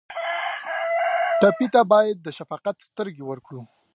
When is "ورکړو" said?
3.25-3.61